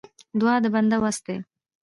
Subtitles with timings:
[0.39, 1.37] دعا د بنده وس دی.